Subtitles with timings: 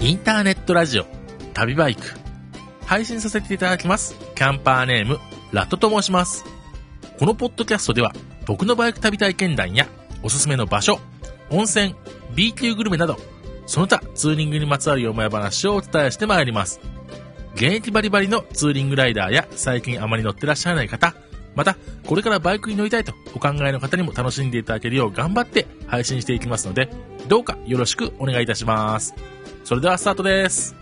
[0.00, 1.06] インターネットラジオ、
[1.54, 2.02] 旅バイク。
[2.84, 4.16] 配信させていただきます。
[4.34, 5.18] キャンパーネーム、
[5.52, 6.44] ラットと申します。
[7.18, 8.12] このポッドキャストでは、
[8.44, 9.88] 僕のバイク旅体験談や、
[10.22, 11.00] おすすめの場所、
[11.50, 11.94] 温泉、
[12.34, 13.16] B 級グルメなど、
[13.66, 16.97] その他ツーリングにまつわるよもや話をお伝えしてまいります。
[17.58, 21.16] 現役バリバリのツーリングライダーや最近あまり乗ってらっしゃらない方、
[21.56, 26.88] また、これからバイクに乗りたいとお考えの方にも楽しんでいただけるよう頑張って配信していきますので、
[27.26, 29.12] どうかよろしくお願いいたします。
[29.64, 30.77] それではスタートです。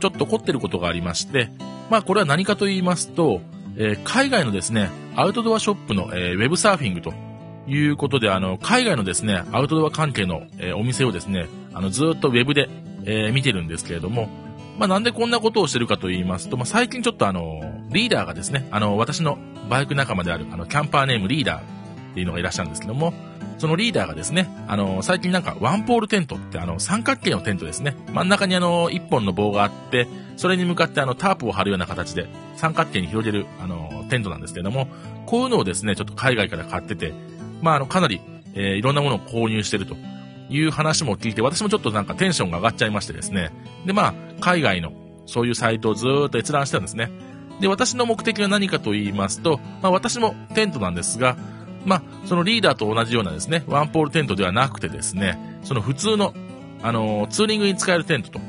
[0.00, 1.50] ちょっと凝ってることがありまして、
[1.90, 3.40] まあこれは何かと言いますと、
[3.76, 7.12] えー海外のですね、アウトドアショップの、えーウェブサーフィングと
[7.66, 12.68] いうことで、あの、海外のですね、アウトドア関係の、えーお店をですね、あの、ずっとウェブで、
[13.04, 14.28] えー見てるんですけれども、
[14.78, 19.38] まあなんでこんなことをしてるかと言いますと、まあ最近ちょっとあの、リーダーがですね、あの、私の
[19.70, 21.62] バイク仲間である、あの、キャンパーネームリーダー
[22.16, 23.12] っていうのがいらっしゃるんですけども、
[23.58, 27.94] そのリーダーがですね、あの、最近なんかワンポールテントってあの、三角形のテントですね。
[28.10, 34.88] 真ん中にあの、一本の棒があって、それに向かってあの、タープを張るような形で三角形に広げるあの、テントなんですけども、
[35.26, 37.12] こういうのをですね、ちょっと海外から買ってて、
[37.60, 38.22] まああの、かなり、
[38.54, 39.94] えーいろんなものを購入してると
[40.48, 43.50] いう話も聞いて、私もちょっとなんかテンションが上がっちゃいましてですね。
[43.84, 44.92] で、まあ、海外の
[45.26, 47.10] そういうサイトをずっと閲覧してたんですね。
[47.60, 51.36] で、私の目的は何かと言いますと、まあ私もテントなんですが、
[51.86, 56.34] まあ、そのリーダーと同じようなですね、ワンポールテントではなくてですね、その普通の、
[56.82, 58.40] あのーツーリングに使えるテントと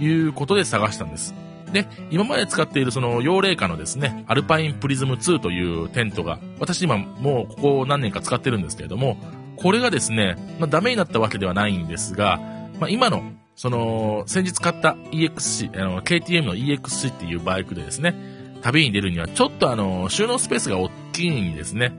[0.00, 1.34] いうことで探したんです。
[1.72, 9.16] で、今まで使っているその、幼霊下のですね、アルパインプリズム2というテントが、私今もうここ何年か使ってるんですけれども、
[9.56, 12.38] これがですね、まあダメになったわけではないんですが、
[12.78, 18.14] まあ今の、その、先日買った EXC、あの、KTM の EXC っていうバイクでですね、
[18.62, 21.92] 旅に出るにはちょっとあの、収納スペースが大きいんですね。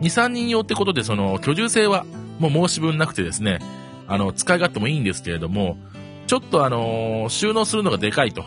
[0.00, 2.04] 2、3人用ってことで、その、居住性は
[2.38, 3.58] もう申し分なくてですね、
[4.08, 5.76] あの、使い勝手もいいんですけれども、
[6.26, 8.44] ちょっとあの収納するのがでかいと。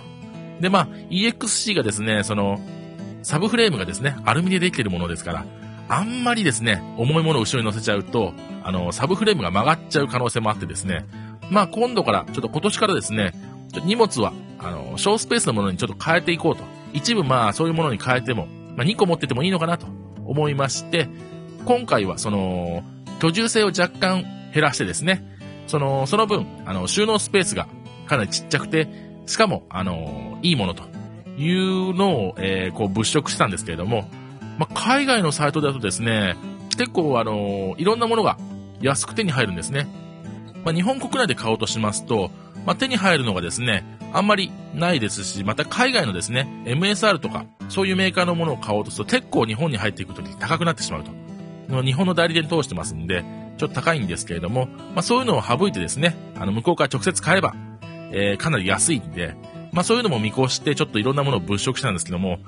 [0.59, 2.59] で、まあ、EXC がですね、その、
[3.23, 5.45] サブフレームがですね、アルミでできているものですから、
[5.89, 11.05] あんまりですね、重いものを後ろに乗せちゃうと、あの、サブフレームが曲がっちゃう可能性もあってですね、
[11.49, 13.33] まあ、今度から、ちょっと今年からですね、
[13.85, 16.63] 荷物は、あの、小スペースのものにちょっと変えていこうと。
[16.93, 19.87] 一部まあ、そういうものに変えても、まあ、2個持っててもいいのかなと
[20.25, 21.09] 思いまして、
[21.65, 22.83] 今回はその、
[23.19, 25.23] 居住性を若干減らしてですね、
[25.67, 27.67] その、その分、あの、収納スペースが
[28.05, 28.87] かなりちっちゃくて、
[29.25, 30.83] しかも、あの、いいものと
[31.37, 34.09] いうのを、えーこう物色したんですけれども、
[34.57, 36.35] ま、海外のサイトだとですね、
[36.77, 38.37] 結構あの、いろんなものが
[38.81, 39.87] 安く手に入るんですね。
[40.63, 42.31] ま、日本国内で買おうとしますと、
[42.65, 51.22] ま、手に入るのがですね、あんまりないですし、また海外のですね、MSR とか、そういうメーカーのものを買おうとすると結構日本に入っていくとき高くなってしまうと。
[51.81, 53.23] 日本の代理店通してますんで、
[53.57, 57.55] ちょっと高いんですけれども、まあそういうのを省いてですね、あの向こうから直接買えば、
[58.11, 59.35] えーかなり安いんで、
[59.71, 62.39] まあそういうのも見越してちょっといろんなものを物色したんですけども、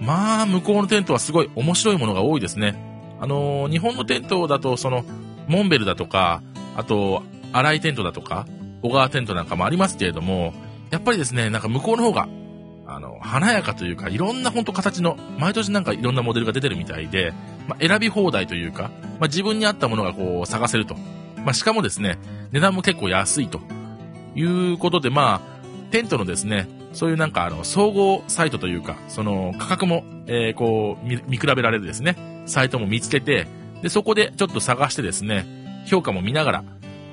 [0.00, 2.74] まあ向こうのテントはすごい面白いものが多いですね。
[3.20, 5.04] あのー日本のテントだとその、
[5.46, 6.42] モンベルだとか、
[6.76, 7.22] あと、
[7.52, 8.46] 荒井テントだとか、
[8.82, 10.54] 小川テントなんかもありますけれども、
[10.90, 12.28] やっぱりですね、なんか向こうの方が、
[13.02, 17.34] の、華やかというか、いろんな本当形の、毎年なんかいろんなモデルが出てるみたいで、
[17.68, 18.90] まあ、選び放題というか、
[19.20, 20.96] まあ、自分に合ったものがこう探せると。
[21.44, 22.18] まあ、しかもですね、
[22.52, 23.60] 値段も結構安いと
[24.34, 33.46] いうことで、まあ、テントのですね、そういうなんかあの、総合サイトというか、その価格も、えーこう見、見比べられるですね、サイトも見つけて、
[33.82, 35.46] で、そこでちょっと探してですね、
[35.86, 36.64] 評価も見ながら、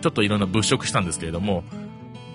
[0.01, 1.63] ちょっといろんな物色したんですけれども、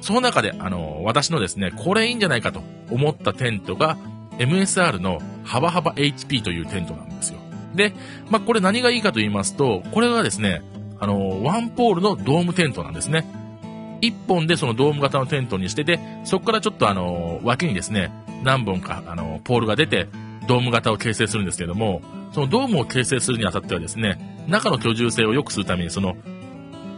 [0.04, 3.96] その中で、あの、私のですね、これいいんじゃないかと思ったテントが、
[4.38, 7.38] MSR の幅幅 HP というテントなんですよ。
[7.74, 7.94] で、
[8.28, 10.60] まあ、これ何がいいかと言いますと、これがですね、
[11.00, 13.24] あの、ワンポールのドームテントなんですね。
[14.02, 18.12] 一本でそのドーム型のテントにしてて、そこからちょっとあの、脇にですね、
[18.42, 20.08] 何本か、あの、ポールが出て、
[20.46, 22.02] ドーム型を形成するんですけども、
[22.34, 26.14] そのドームを形成するにあたってはですね、中の居住性を良くするために、その、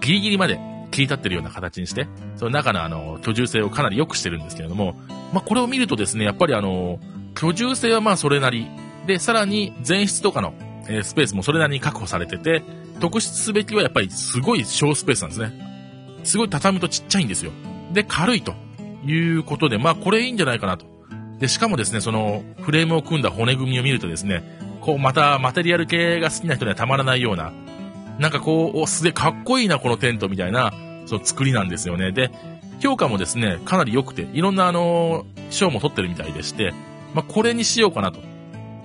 [0.01, 0.59] ギリギリまで
[0.97, 4.95] 切り立ってるような形にして、その中のあの、居住性をかなり良くしてるんですけれども、
[5.33, 6.99] まあ、これを見るとですね、やっぱりあの、
[7.35, 8.67] 居住性はまあそれなり、
[9.07, 10.55] で、さらに前室とかの、
[10.89, 12.63] えースペースもそれなりに確保されてて、
[12.99, 16.21] 特筆すべきはやっぱりすごい小スペースなんですね。
[16.25, 17.53] すごい畳むとちっちゃいんですよ。
[17.93, 18.55] で、軽いと
[19.05, 20.87] いうことで、まあこれいいんじゃないかなと
[21.39, 24.43] で、しかもですね、そのフレームを組んだ骨組みを見るとですね、
[24.81, 27.53] こうまたマテリアル系が好きな人にはたまらないような、
[28.19, 30.73] なんかこう、お、すげえかっこいいな、このテントみたいな、
[31.07, 32.13] その作りなんですよね。
[32.13, 32.31] で、
[32.81, 36.73] 評価もですね、かなり良くて、いろんなあの、賞も取ってるみたいでして、
[37.15, 38.21] まあ、これにしようかなと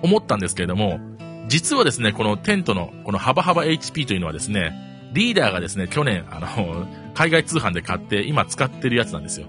[0.02, 1.00] 思ったんですけれども、
[1.48, 4.72] 実はですね、このテントのこの幅幅 HP というのはですね、
[5.12, 9.46] リーダーがですね、去年、あの、海外通販で買って今使ってるやつなんですよ。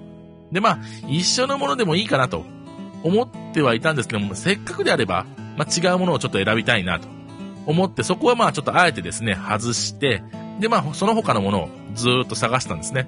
[0.52, 2.44] で、まあ、一緒のものでもいいかなと
[3.04, 5.26] 思ってはいたんですけども、せっかくであれば、
[5.58, 7.08] まあ、違うものをちょっと選びたいなと
[7.66, 10.24] 思って、そこはまあちょっとあえてですね、外して、
[10.60, 13.08] で、まあ、その他のものをずっと探したんですね。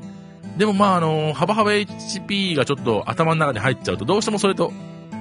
[0.57, 4.71] でもまあ、あの、幅幅 HP がちょっと頭の中に入っちゃうと、どうしてもそれと、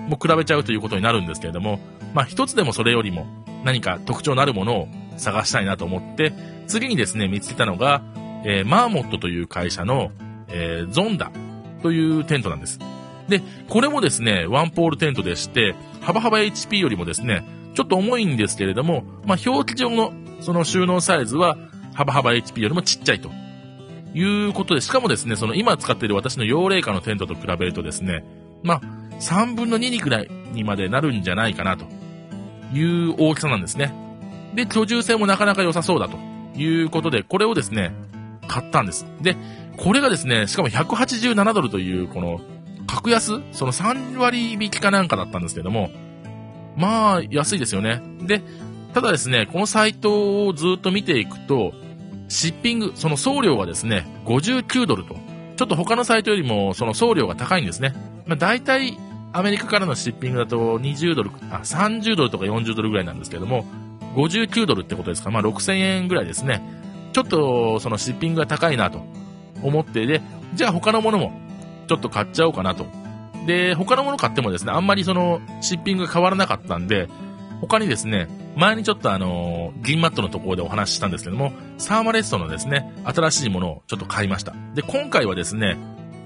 [0.09, 1.81] もう比べちゃうということになるんですけれども、
[2.13, 3.27] まあ一つでもそれよりも
[3.65, 6.33] 何か特徴のあるものを探したいなと思って、
[6.67, 8.03] 次にですね、見つけたのが、
[8.45, 10.11] えー、マーモットという会社の、
[10.49, 11.33] えー、ゾンダ
[11.83, 12.79] というテントなんです。
[13.29, 17.45] で、これもですね、ワンポールテントでして、幅幅 HP よりもですね、
[17.75, 21.57] ちょっと重いんですけれども、まあ、表記上のその収納サイズは、
[21.95, 23.31] 幅幅 HP よりもちっちゃいと。
[24.15, 28.25] いうことで、しかもですね、その今使っている私の幼霊化のテントと比べるとですね、
[28.63, 28.81] まあ、
[29.21, 31.85] 3分の2にくらいにまでなるんじゃないかなと
[32.73, 33.93] いう大きさなんですね。
[34.55, 36.17] で、居住性もなかなか良さそうだと
[36.57, 37.93] いうことで、これをですね、
[38.47, 39.05] 買ったんです。
[39.21, 39.37] で、
[39.77, 42.41] これがですね、しかも187ドルという、この、
[42.87, 45.91] 格安その3割引きかなんかだったんですけども、
[46.77, 48.01] まあ、安いですよね。
[48.21, 48.43] で、
[48.93, 51.73] ただですね、このサイトをずっと見ていくと、
[52.29, 55.17] シッピング、その送料がですね、59ドルと、
[55.57, 57.95] ちょっと他のサイトよりもその送料が高いんですね。
[58.27, 58.99] まあ、大体、
[59.33, 63.65] アメリカからのシッピングだと20ドル、あ、30ドルとか40ドルぐらいなんですけども、
[64.15, 66.63] 59ドルってことですか、まあ6000円ぐらいですね。
[67.13, 69.01] ちょっとそのシッピングが高いなと
[69.63, 70.23] 思ってで、
[70.55, 71.33] じゃあ他のものも
[71.89, 72.87] ちょっと買っちゃおうかなと。
[73.47, 77.09] で、他のもの買ってもですね、あんまりそのシッピングが変わらなかったんで、
[77.61, 84.55] 他にですね、前にちょっとあの、銀マットのところでお話ししたんですけども、サーマレストのですね、新しいものをちょっと買いました。
[84.75, 85.77] で、今回はですね、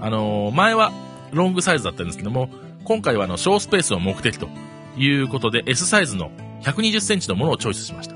[0.01, 0.93] あの、前は
[1.33, 2.51] ロングサイズだったんですけども、
[2.85, 4.49] 今回はあの、小スペースを目的と
[4.97, 6.31] いうことで、S サイズの
[6.63, 8.15] 120センチのものをチョイスしました。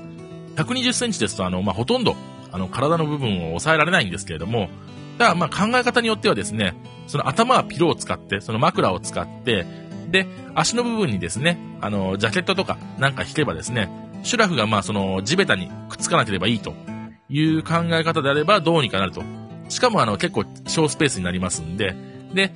[0.63, 2.15] 120センチですと、あの、まあ、ほとんど、
[2.51, 4.69] あの、体の部分を抑えられないんですけれども、
[5.17, 6.75] ただ、ま考え方によってはですね、
[7.07, 9.65] その頭はピローを使って、その枕を使って、
[10.13, 13.89] で、足の部分にですね、あの、ジャケットとかなんか引けばですね、
[14.21, 16.75] シュラフがまあその地べたにくっつかなければいいと
[17.29, 19.23] いう考え方であればどうにかなると。
[19.69, 21.95] しかもあの結構小スペースになりますんで、
[22.31, 22.53] で、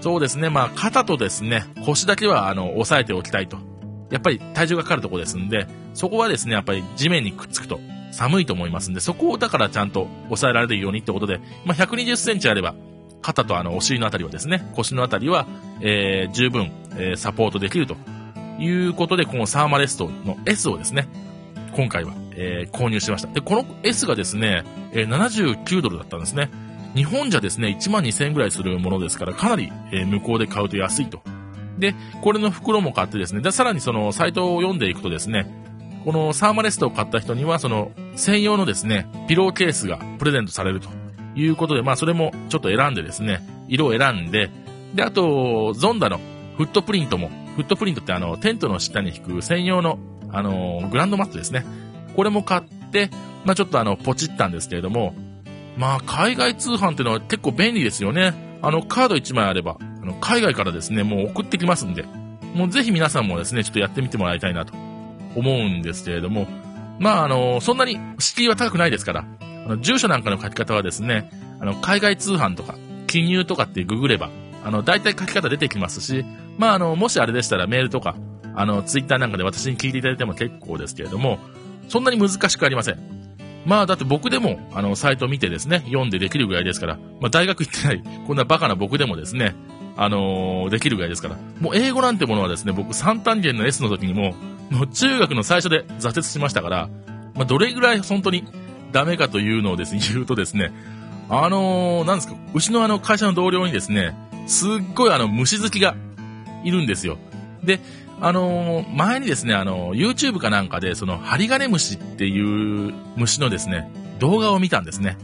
[0.00, 3.58] そうですね、まあ肩とですね、腰だけはあの押さえておきたいと。
[4.12, 7.80] やっぱり体重がかかるとこですんで、そこはですね、やっぱり地面にくっつくと
[8.12, 12.76] 寒いと思いますんで、そこをだからちゃんと抑えられるようにってことで、まあ120センチあれば、
[13.26, 15.48] 肩とあのお尻のあたりはですね、腰のあたりは、
[15.80, 17.96] えー、十分、えー、サポートできると
[18.60, 21.08] いうことで、このサーマレストの S をですね、
[21.74, 23.28] 今回は、えー、購入しました。
[23.28, 24.62] で、この S がですね、
[24.92, 26.50] え、79ドルだったんですね。
[26.94, 31.20] 日本じゃですね、1万2000円ぐらいするものですから、かなり、えー、向こうで買うと安いと。
[31.78, 35.50] で、これの袋も買ってですね、で、さらにそのサイトを読んでいくとですね、
[36.04, 40.88] このサーマレストを買った人には、その専用のですね、ピローケースがプレゼントされると
[41.36, 44.50] いうことで、まあそれもちょっと選んでですね、色を選んで、
[44.94, 46.18] で、あと、ゾンダの
[46.56, 49.98] フットプリントもフットプリントってあの、テントの下に引く専用の、
[50.30, 51.64] あの、グランドマットですね。
[52.14, 53.10] これも買って、
[53.44, 55.14] まあちょっとあの、ポチったんですけれども、
[55.78, 58.34] まあ海外通販ってのは結構便利ですよね。
[58.62, 62.04] あの、カード1枚あれば、あの、海外からですね、もう送ってきますんで、
[62.54, 64.74] もうぜひ皆さんもですね、ちょっとやってみてもらいたいなと
[65.34, 66.46] 思うんですけれども、
[66.98, 69.24] まああの、そんなに敷居は高くないですから、
[69.68, 71.30] の、住所なんかの書き方はですね、
[71.60, 74.30] あの、海外通販とか、記入とかってググれば、
[74.64, 76.24] あの、大体書き方出てきますし、
[76.58, 78.16] まあ、あの、もしあれでしたらメールとか、
[78.54, 81.38] あの、ツイッターなんかで私に聞いていただいても結構ですけれども、
[81.88, 82.98] そんなに難しくありません。
[83.64, 89.54] まあ、だって僕でも、あの、サイト見てですね、読んでできるぐらいですから、まあ、大学行ってない、こんなバカな僕でもですね、
[89.96, 94.34] あのー、できるぐらいですから、もう英語なんてものはですね、僕3単元の S の時にも、
[94.70, 96.88] もう中学の最初で挫折しましたから、
[97.34, 98.44] まあ、どれぐらい本当に
[98.96, 100.72] ダメかというのをですね、言うとですね、
[101.28, 105.94] あのー、なんですか、うちのあの会社の同僚にですね、すっごいあの虫好きが
[106.64, 107.18] いるんですよ。
[107.62, 107.80] で、
[108.22, 115.18] あのー、前にですね、あのー、YouTube かなんかで、その、ハリガネムシっていう虫のですね、動画を見たんですね。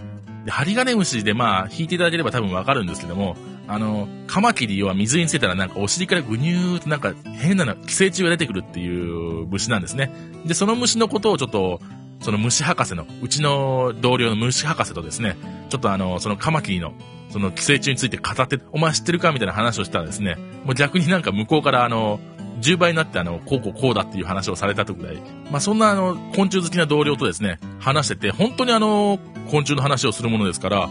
[0.44, 3.38] で、ハリガネムシでまあ、引いていただければ多分わかるんですけども、
[3.68, 10.12] あの、カマキリは水につけたらなんかお尻からぐにゅーってなんか変な寄生虫が出てくるっていう虫なんですね。
[10.44, 11.80] で、その虫のことをちょっと
[12.22, 15.36] その虫博士の、うちの同僚の虫博士とですね、
[15.68, 16.94] ちょっとあの、そのカマキリの、
[17.30, 22.20] その寄生虫について語って、お前知ってるかみたいな話をしたらですね、もう逆になんか向こうからあの、
[22.60, 25.16] 10倍になってあの、こうこうこうだっていう話をされたとぐらい、
[25.50, 29.18] まあそんなあの、昆虫好きな同僚とですね、話してて、本当にあの、
[29.50, 30.88] 昆虫の話をするものですから、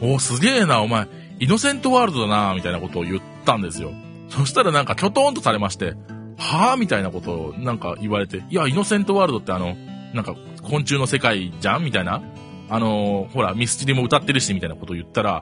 [0.00, 1.08] おすげえな、お前、
[1.40, 3.92] イノセントワールドだな、みたいなことを言ったんですよ。
[4.28, 5.94] そしたらなんか、キョトーンとされまして、
[6.36, 9.76] はぁみたいなことをなんか言われて、いや、イノセントワールドってあの、
[10.14, 10.36] なんか、
[10.68, 11.84] 昆虫の世界じゃん？
[11.84, 12.22] みたいな。
[12.70, 15.40] あのー、ほら、ミスチリも歌ってるし、みたいなことを言ったら、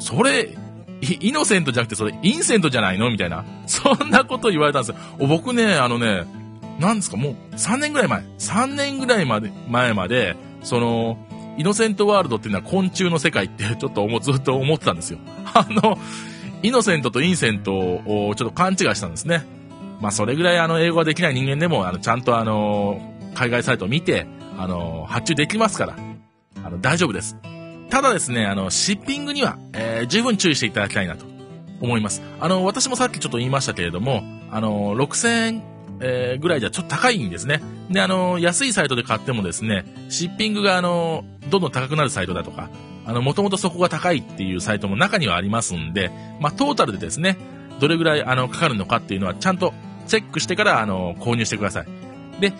[0.00, 0.56] それ、
[1.00, 3.10] イノセントじゃなくてそれインセントじゃないの？
[3.10, 3.44] みたいな。
[3.66, 5.26] そんなこと言われたんですよ。
[5.26, 6.24] 僕ね、あのね、
[6.80, 8.20] なんですか、もう3年ぐらい前。
[8.38, 11.18] 3年ぐらいまで、前まで、その、
[11.58, 15.18] イノセントワールドっていうのは昆虫の世界って ちょっとずっと思ってたんですよ。
[15.54, 15.98] あの、
[16.62, 19.44] イノセントとインセントをちょっと勘違いしたんですね。
[20.00, 23.00] まあそれぐらいあの英語ができない人間でもあのちゃんとあの
[23.34, 25.96] 海外サイトを見てあの発注できますから
[26.64, 27.36] あの大丈夫です。
[27.90, 31.24] ただですね、あの、シッピングには、えー、十分注意していただきたいなと
[31.80, 32.22] 思います。
[32.40, 35.62] あの、私もさっきちょっと言いましたけれども、あの、6000円、
[36.00, 37.62] えー、ぐらいじゃちょっと高いんですね。
[37.90, 42.70] で、あの、安いサイトで買ってもですね、シッピングがあの、どんどん高くなるサイトだとか、
[43.06, 46.10] あの、もともとそこが高いっていうサイトも中にはありますんで、
[46.40, 47.38] まあ、トータルでですね、
[47.78, 49.72] どれぐらいあの、かかるのかっていうのはちゃんと
[50.08, 51.86] チェックしてから、あの、購入してください。
[52.40, 52.52] で、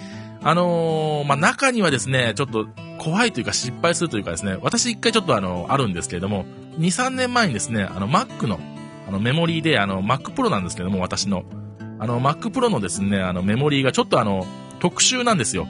[0.49, 6.45] あのー、まあ、中にはですね、ちょっと怖いというか失敗するというかですね、私一回ちょっとあの、あるんですけれども、
[6.79, 8.61] 2、3年前にですね、あの、Mac の、
[9.09, 11.43] あの、メモリーで、あの、Mac Pro なんですけども、私の、
[11.99, 14.47] あの、Mac Pro のですね、あの、メモリーがちょっとあの、
[14.79, 15.67] 特殊なんですよ。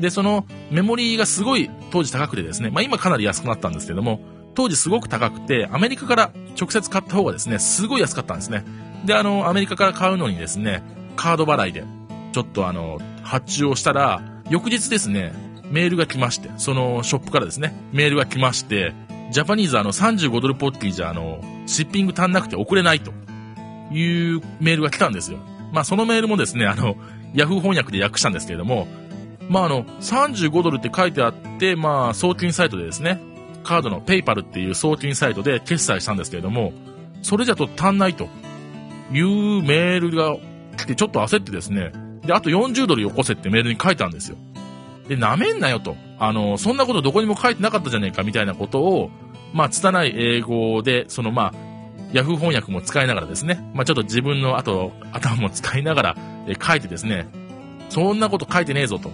[0.00, 4.20] で、その、メモリーがすごい当時高くてですね、まあ、今かなり安くなったんですけども、
[4.54, 8.66] 当時すごく高くて、アメリカから直接買った方がですね、すごい安かったんですね。
[9.06, 10.82] で、あの、アメリカから買うのにですね、
[11.16, 11.84] カード払いで、
[12.32, 12.98] ちょっとあの、
[13.30, 14.20] 発注をしたら、
[14.50, 15.32] 翌日ですね、
[15.70, 18.92] メールが来まして、そのショップからですね、メールが来まして、
[19.30, 23.12] ジャパニーズあの35ドルポッキーじゃあの、シッピング足んなくて送れないと
[23.94, 25.38] いうメールが来たんですよ。
[25.72, 26.96] まあそのメールもですね、あの、
[27.32, 28.88] ヤフー翻訳で訳したんですけれども、
[29.48, 33.20] まああの、35ドルって書いてあって、まあ送金サイトでですね、
[33.62, 36.72] カードのペイパルっていう送金サイトで決済したんですけれども、
[37.22, 38.24] それじゃと足んないと
[39.12, 40.36] いうメールが
[40.76, 41.92] 来てちょっと焦ってですね、
[42.24, 44.36] で、あと40ドルよこせってメールに書いたんですよ。
[45.08, 45.96] で、舐めんなよと。
[46.18, 49.10] あの、そんなことどこにも書いてなかったじゃねえかみたいなことを、
[49.52, 51.70] まあ、拙い英語で、そのまあ、
[52.12, 57.28] ヤフー翻訳も使いながらですね、まあ、ちょっと自分の後、頭も使いながら、え書いてですね、
[57.88, 59.10] そんなこと書いてねえぞと。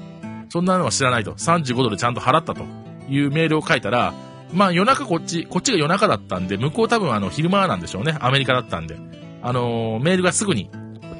[0.48, 1.32] そんなのは知らないと。
[1.32, 2.64] 35ドルちゃんと払ったと
[3.08, 4.14] いうメールを書いたら、
[4.52, 8.16] まあ夜中こっち、こっちが夜中だったんで、向こう多分あの昼間なんでしょうね。
[8.20, 8.96] アメリカだったんで。
[9.42, 10.70] あのー、メールがすぐに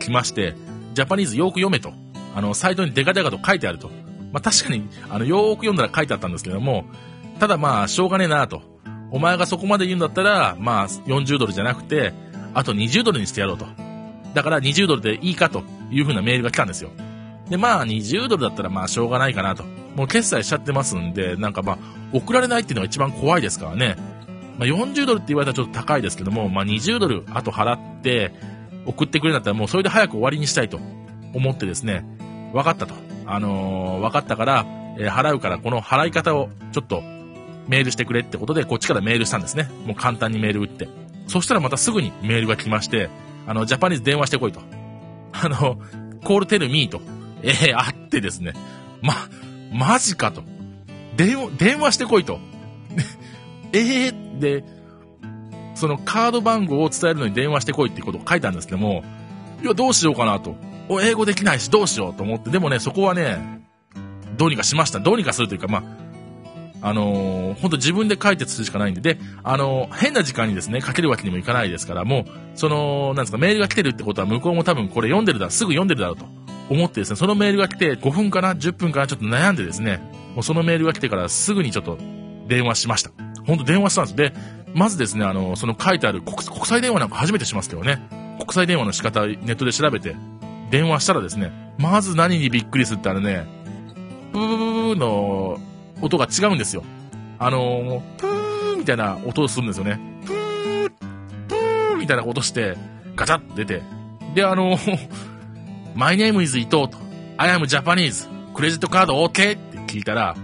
[0.01, 0.55] 来まして、
[0.97, 1.93] ジャパニーズよく読めと。
[2.35, 3.91] あの、サイトにデカデカと書いてあると。
[4.33, 6.87] まあ、確かに、あの、よーく読んだら書いてあったんですけども、
[7.39, 8.63] ただまあ、しょうがねえなと。
[9.11, 12.15] お前がそこまで言うんだったら、まあ、40ドルじゃなくて、
[12.55, 13.67] あと20ドルにしてやろうと。
[14.33, 16.89] だから20ドルでいいかという風なメールが来たんですよ。
[17.51, 19.65] で、まあ、20ドルだったらまあ、しょうがないかなと。
[19.97, 21.79] もう決済しちゃってますんで、なんかまあ、
[22.15, 23.97] 送られないっていうのが一番怖いですからね。
[24.59, 28.33] まあ、40ドルって言われたらちょっと高いですけども、まあ、20ドル後払って、
[28.87, 30.79] 送ってくれるんだったらもうそれで早く終わりにしたいと
[31.35, 32.05] 思ってですね、
[32.53, 32.95] 分かったと。
[33.27, 34.67] あのー、分かったから、
[34.99, 37.03] えー、払うからこの払い方をちょっと
[37.69, 39.69] メールしてくれってことでこっちからメールしたんですね。
[39.85, 40.89] もう簡単にメール打って。
[41.27, 43.11] そしたらまたすぐにメールが来まして、
[43.47, 44.61] あの、ジャパニーズ電話してこいと。
[45.33, 45.79] あの、
[46.25, 47.01] コールテルミーと。
[47.43, 48.53] ええー、あってですね。
[49.03, 49.15] ま、
[49.73, 50.43] マジかと。
[51.17, 52.39] 電話、電話してこいと。
[53.73, 54.65] え えー、で、
[55.77, 59.05] そのカード番号を伝えるのに電話してこいってことを書いたんですけども、
[59.63, 60.57] いや、どうしようかなと。
[61.03, 63.63] 英語できないし、どうしようと思って、でもね、そこはね、
[64.37, 65.01] どうにかしました。
[65.01, 76.27] どうにかするというか、まあ、あのー、本当自分で解決するしかないんで、で、あのー、変な時間にですね、かけるわけにもいかないですから、もう、その、なんですか、メールが来てるってことは向こうも多分これ読んでるだ、すぐ読んでるだろうと
[76.71, 80.01] 思ってですね、そのメールが来て5分かな、10分かな、ちょっと悩んでですね、
[80.35, 81.99] もうそのメールが来てからすぐにちょっと
[82.47, 83.11] 電話しました。
[83.47, 84.17] 本当電話したんです。
[84.17, 84.33] で、
[84.77, 88.07] まずですね、あの、その書いてある国際電話なんか初めてしますけどね。
[88.39, 90.15] 国際電話の仕方、ネットで調べて、
[90.71, 93.47] 電話したらですね、まず何にびっくりするってあれね、
[94.33, 95.59] ブーブーの
[96.03, 96.85] 音が違うんですよ。
[97.39, 99.99] あのプーみたいな音をするんですよね。
[100.27, 100.91] プー、
[101.49, 102.77] プーみたいな音して、
[103.15, 103.83] ガチャッと出て、
[104.35, 104.77] で、あの
[105.95, 106.99] My name is 伊藤と、
[107.39, 109.29] I am Japanese, クレジットカード OK?
[109.29, 110.37] って聞いたら、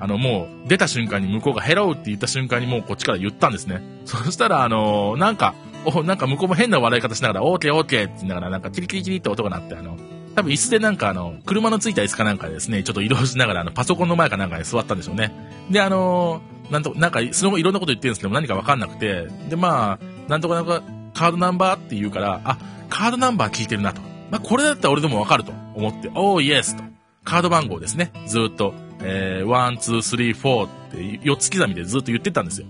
[0.00, 3.82] あの、もう、出た瞬間に向こうがヘローって言った瞬間にもうこっちから言ったんですね。
[4.04, 9.96] そしたら、あのー、なんか、お、なんか向こうも変な笑い方しながら、オーケーオーケーって言いながら、なんかキリキリキリって音が鳴って、あの、
[10.34, 15.32] 多分椅子でなんかあの、車のついた椅子かなんかですね、ちょっと移動しながらあの、パソコンの前かなんかに座ったんでしょうね。
[15.70, 20.82] で、あのー、なんと、なんか、その後いろんなこと言ってるんですけど何かわかんなくて、で、まあ、なんとかなんか、
[21.12, 22.58] カードナンバーって言うから、あ、
[22.88, 24.00] カードナンバー聞いてるなと。
[24.30, 26.82] まあ、これだったら俺でもわかると思って、おー、イエスと。
[27.24, 28.12] カード番号ですね。
[28.26, 28.74] ずっと、
[29.04, 32.66] えー、1、2、3、4って4つ刻みでずっと言ってたんですよ。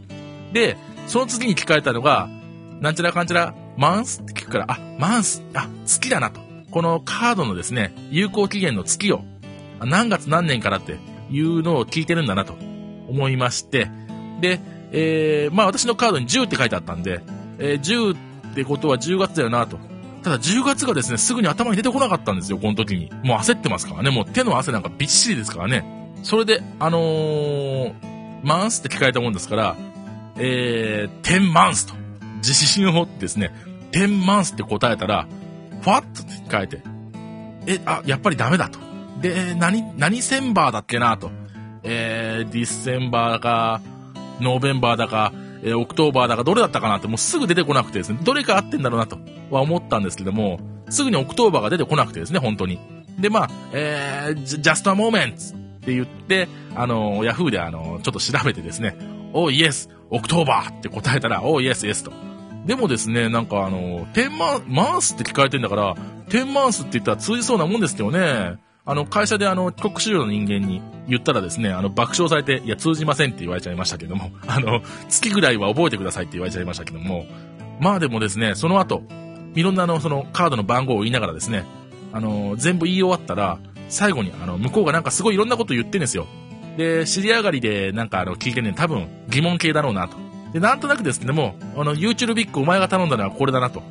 [0.53, 0.77] で、
[1.07, 2.29] その次に聞かれたのが、
[2.81, 4.21] なんちゃらかんちゃら、マンス？
[4.21, 6.41] って聞くから、あ、マンス、あ、月だなと。
[6.71, 9.23] このカードのですね、有効期限の月を、
[9.81, 10.99] 何月何年からって
[11.31, 12.55] いうのを聞いてるんだなと
[13.09, 13.89] 思いまして、
[14.41, 14.61] で、
[14.93, 17.21] えー、まあ私のカードに10って書いてあったんで、
[17.59, 18.17] えー、10
[18.53, 19.79] ってことは10月だよなと。
[20.23, 23.11] ただ10月がですね、すぐに頭に出てこなかったんですよ、この時に。
[23.23, 24.11] もう焦ってますからね。
[24.11, 26.04] もう手の汗なんかびっしりですからね。
[26.25, 27.95] それで、あのー、
[28.43, 29.77] マンスって聞かれたもんですから、
[30.37, 31.95] えー、10マンスと。
[32.39, 33.53] 自信を持ってですね、
[33.93, 35.27] 10マンスって答えたら、
[35.83, 36.83] ファッと聞かれて、
[37.67, 38.79] え、あ、やっぱりダメだと。
[39.21, 41.31] で、何、何センバーだっけなと。
[41.83, 43.81] えー、ディッセンバーか、
[44.41, 49.19] November だか、えー、 October だか、どれだったかなってもうすぐ出てこなくてですね、どれか合ってんだろうなと
[49.51, 52.79] は思ったんですけども、すぐに October が出てこなくてですね、本当に。
[53.19, 58.97] で、まあ、えー、just a moment って言って、あの、ヤフーであの、ちょっと調べてですね、
[59.35, 62.13] oh yes、October って答えたら、 oh yes、yes と。
[62.67, 65.95] でもですね、なんかあの、 ten month って聞かれてんだから、
[66.31, 68.59] ten month って言ったら通じそうなもんですけどね。
[68.87, 77.27] あの、会社であの、帰国子女の人間に言ったらですね、あの、爆笑されて、いや、通じませんって言われちゃいましたけども、 あの、月ぐらいは覚えてくださいって言われちゃいましたけども、
[77.81, 79.03] まあでもですね、その後、
[79.55, 81.65] いろんなあの、そのカードの番号を言いながらですね、
[82.13, 86.27] あの、全部言い終わったら、最後にあの、向こうがなんかすごいいろんなこと言ってんですよ。
[86.77, 90.17] で、知り上がりでなんかあの、聞いてね、多分疑問系だろうなと。
[90.53, 93.83] で、なんとなくですけども、あの、YouTube ビッグお前が頼んだのはこれだなと。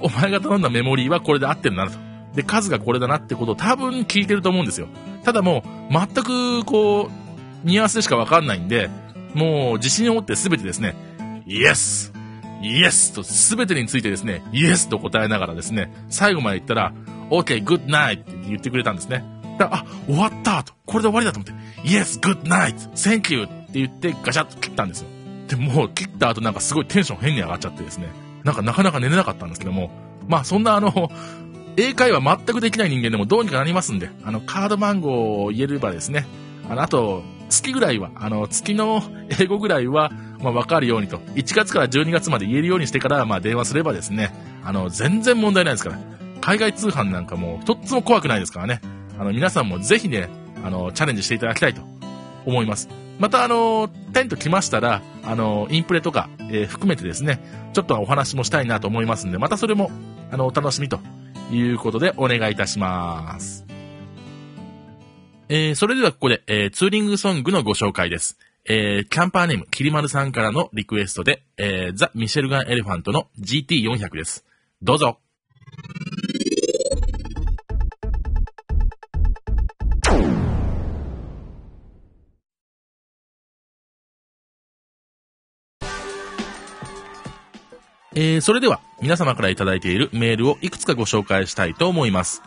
[0.00, 1.98] お前が頼んだメモリーはこれで合ってるなと。
[2.34, 4.88] で、数がこれだなってことを多分聞いてると思うんですよ。
[5.24, 8.90] ただもう、全く、こう、ニュアンスでしかわかんないんで、
[9.34, 10.94] もう、自信を持って全てですね、
[11.46, 12.12] イエス
[12.62, 16.92] イエスと全てについてですね、イエスと答えながらですね、最後まで言ったら、
[17.30, 19.24] OK, good night って言ってくれたんですね。
[19.58, 20.72] だあ、終わったと。
[20.86, 25.08] これで終わりだと思って、Yes, good night, thank you って言ってガシャッと切ったんですよ。
[25.48, 28.08] で、もう切った後なんかすごいテンション変に上がっちゃってですね。
[28.44, 29.90] なんかなかなか寝れなかったんですけども、
[30.28, 31.10] まあそんなあの、
[31.76, 36.26] 英会話全くできない人間でもどうにかなりますんで、あの、カード番号を言えればですね、
[36.68, 39.02] あの、あと、月ぐらいは、あの、月の
[39.38, 45.98] 英語ぐらいは、まあ、わかるようにと、1月から12月まで言えるようにしてから、まあ、電話すればですね、あの、全然問題ないですから。
[46.40, 48.80] 海外通販なんかも、一つも怖くないですからね。
[49.18, 50.28] あの、皆さんもぜひね、
[50.64, 51.82] あの、チャレンジしていただきたいと
[52.46, 52.88] 思います。
[53.18, 57.40] また、あの、テント来ましたら、あの、インプレとか、えー、含めてですね、
[57.72, 59.90] ちょっとお話もしたいなと思いますんで、またそれも、
[60.30, 61.00] あの、お楽しみと
[61.52, 63.64] いうことでお願いいたします。
[65.48, 68.38] えー、それではここで、えー、ツーリングソングのご紹介です。
[68.66, 74.44] えー、キャンパーネーム、きりまるさんからのリクエストで、えー、ザ・ミシェルガン・エレファントの GT400 です。
[74.82, 75.18] どうぞ。
[88.16, 92.42] えー、それでは皆様からいいているメールをいくつかご紹介したいと思います。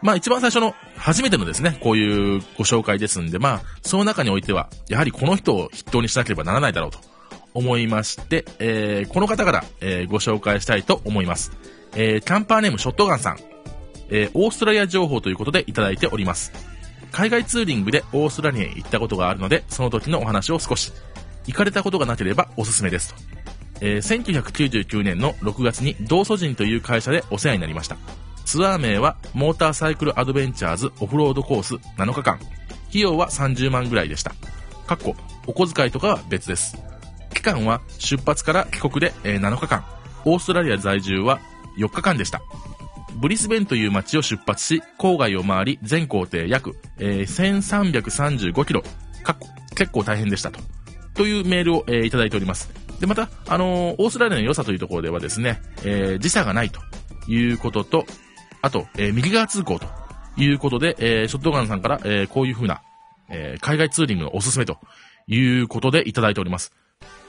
[0.00, 6.98] まあ一番最初の初めてのですね、こういうご紹介ですんで、まあその中においては、やはりこの人を筆頭にしなければならないだろうと
[7.54, 11.52] 思いまして、えー、この方から、えー、ご紹介したいと思います。
[11.94, 13.38] えー、キャンパーネームショットガンさん、
[14.10, 16.52] えー、オーストラリア情報ということでいいております。
[17.12, 20.92] 海外ツーリングでオーストラリアに行ったことがあるので、その時のお話を少し。
[21.46, 23.41] 行かれたことがなければおすすめですと。
[23.84, 27.96] えー、1999年の6月に同祖人という会社でお世話になりました。
[28.44, 32.38] ツアー名はモーターサイクルアドベンチャーズオフロードコース7日間。
[32.88, 34.34] 費用は30万ぐらいでした。
[34.86, 35.16] かっこ、
[35.46, 36.76] お小遣いとかは別です。
[37.34, 39.84] 期間は出発から帰国で、えー、7日間。
[40.24, 41.40] オーストラリア在住は
[41.76, 42.40] 4日間でした。
[43.16, 48.82] ブリスベンという街を出発し、郊外を回り、全行程約、えー、1335キロ。
[49.24, 50.60] かっこ、結構大変でしたと。
[51.14, 52.81] というメールを、えー、いただいております。
[53.02, 56.80] で、また、あのー、オーストラリアの良さというところではですね、えー、時差がないと
[57.26, 58.06] いうことと、
[58.62, 59.88] あと、えー、右側通行と
[60.36, 62.80] いうことで、えー、ショットガンさんから、えー、こういう風な、
[63.28, 64.78] えー、海外ツーリングのおすすめと
[65.26, 66.72] いうことでいただいております。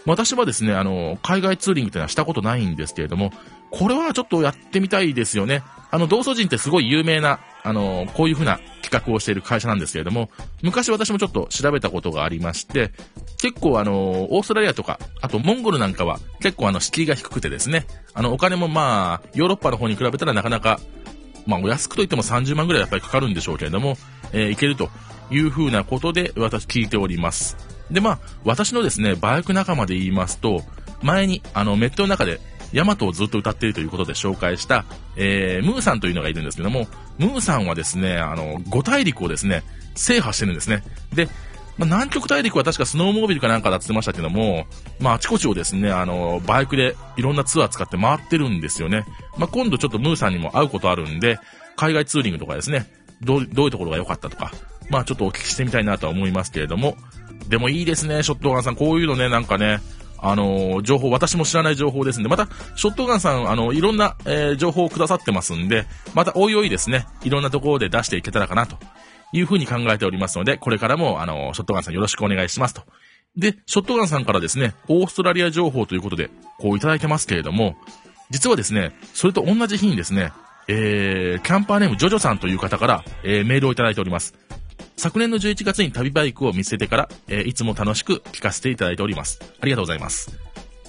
[0.05, 3.31] 私はですね、あの、海外ツーリングってのはしたことないんですけれども、
[3.71, 5.63] これはちょっとやってみたいですよね。
[5.89, 10.29] あの、同窓人ってすごい有名な、あの、こういう風な企画をしている会社なんですけれども、
[10.61, 12.91] 昔私もちょっと調べたことがありまして、
[13.43, 20.79] 結構あの、オーストラリアとか、あとモンゴルなんかは結構あの、敷居が低くてですね、あの、お金もまあ、ヨーロッパの方に比べたらなかなか
[21.45, 23.97] まあ、お安くといっても30万ぐらいやっぱりかかるんでしょうけれども、
[24.31, 24.89] えー、いけると
[25.29, 27.57] いうふうなことで私聞いております。
[27.91, 30.61] で、まあ、私のですね、バイク仲間で言いますと、
[31.01, 32.39] 前に、あの、メットの中で、
[32.71, 36.87] ヤマトをずっと歌っているということで紹介した、えー、ムーさんというのがいるんですけども、
[37.19, 39.63] ムーさんはですね、あの、5大陸をですね、
[39.95, 40.83] 制覇してるんですね。
[41.13, 41.27] で、
[41.77, 44.65] まあ、南極大陸は確かスノーモービルかなんかだって言ってましたけども、
[44.99, 49.05] まあ、あちこちをですね、あの、バイクでいろんなツアー使って回ってるんですよね。
[49.37, 51.39] まあ、今度ちょっとムーさんにも会うことあるんで、
[51.75, 54.51] 海外ツーリングとかですね、どう、どういうところが良かったとか、
[54.89, 56.95] まあ、ちょっとお聞きしてみたいなとは思いますけれども、
[57.47, 58.75] でもいいですね、ショットガンさん。
[58.75, 59.79] こういうのね、なんかね、
[60.25, 68.77] あの情報、私も知らない情報ですんで、また、ショットガンさん、あの、いろんな、えー、情報をくださってますんで、また、おいおいですね、いろんなところで出していけたらかなと
[69.33, 72.83] いうふうに考えておりますので、これからも、あの、ショットガンさんよろしくお願いしますと。
[73.35, 77.75] で、ショットガンさんからですね、オーストラリア情報ということで、こういただいてますけれども、
[78.29, 80.31] 実はですね、それと同じ日にですね、
[80.67, 84.35] えー、キャンパーネームジョジョさんという方から、えー、メールをいただいております。
[84.97, 89.39] 昨年の11月に旅バイクを見つけてから、えー、いつも楽しく聞かせていただいております。
[89.59, 90.37] ありがとうございます。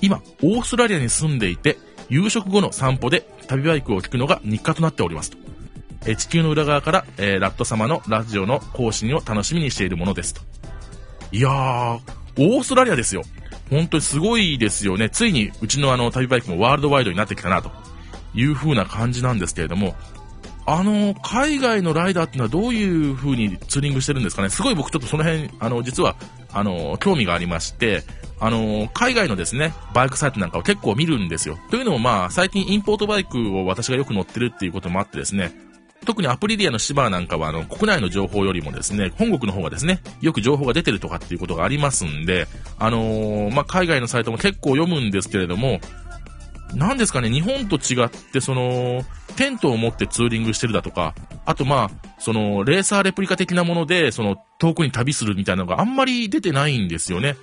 [0.01, 1.79] 今、オーストラリアに住んでいて、
[2.11, 5.44] 夕食後の散歩で旅バイクを聞くのが日課となっておりますと。
[6.07, 10.41] え地球の裏側から、えー、ラット様のラジオの更新を楽しみにしているものですと。
[11.33, 13.23] いやー、オーストラリアですよ。
[13.71, 15.09] 本当にすごいですよね。
[15.09, 17.71] ついにうちのあの旅バイクもワールドワイドになってきたなと
[18.35, 19.95] いう風な感じなんですけれども、
[20.67, 26.17] あの、海外のライダーっていうのはどういう風にツーリングしてるんですかねすごい僕ちょっとその辺、あの、実は、
[26.53, 28.03] あの、興味がありまして、
[28.41, 31.59] あの、海外のですね、バイクサイトなんかを結構見るんですよ。
[31.71, 35.53] というのもまあ、最近インポートバイクを私がよく乗ってるっていうこともあってですね、
[36.05, 42.47] 特にアプリリアのシバーなんかは、あの、国内の情報よりもですね、本国の方がですね、よく情報が出てるとかっていうことがありますんで、
[42.79, 45.81] あのー、まあ、海外のサイトも結構読むんですけれども、
[46.75, 49.05] 何ですかね、日本と違って、その、
[49.37, 51.15] テントを持ってツーリングしてるだとか、
[51.45, 57.37] あとまあ、その、レーサーレプリカ的なもので、その、遠くに旅するみたいなのがあんまり出てないんですよね。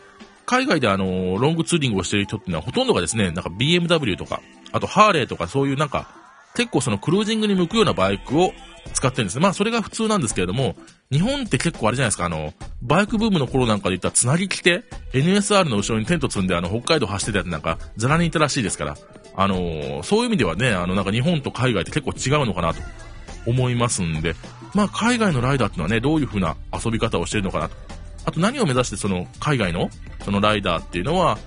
[0.45, 6.09] 海外であの、ロングツーリングをしてる人っていうのはほとんどがですね、なんか BMW とか、あとハーレーとかそういうなんか、
[6.55, 8.53] 結構そのクルージングに向くようなバイクを
[8.93, 9.43] 使ってるんですね。
[9.43, 10.75] まあそれが普通なんですけれども、
[11.11, 14.83] 日本って結構あれじゃないですか、あの、バイクブームの頃なんかで言ったらつなぎ着て、
[15.13, 18.97] NSR の後ろにテント積んであの、北海道走ってたやつなんか、ザラにいたらしいですから、
[19.35, 22.81] あのー、そういう意味ではね、あの、なんか日本と海外って結構違うのかなと
[23.45, 24.35] 思いますんで、
[24.73, 27.75] まあ海外のライダーってのはね、どういう風な遊び方をしてるのかなと。
[28.25, 29.89] あと何を目指してその海外の
[30.23, 31.37] そのライダーっていうのは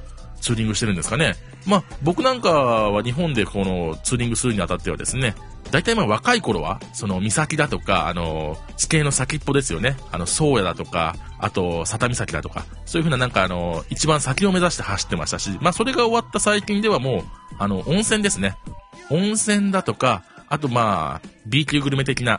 [0.44, 1.37] ツーリングしてるんですかね。
[1.66, 5.35] まあ僕なんかは日本でこのツーリングするにあたってはですね、
[5.70, 9.96] 大体まあ若い頃は、その岬だとか、あの、地形の先っぽですよね。
[10.12, 17.22] あの、宗谷だとか、あと、佐多岬だとか、そういう風ななんかあの、一番先を目指して走ってましたし、まあそれが終わった最近ではもう、
[17.59, 18.59] あの、温泉ですね。
[19.09, 22.38] 温泉だとか、あとまあ、B 級グルメ的な、